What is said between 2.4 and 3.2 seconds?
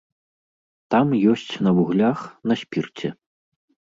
на спірце.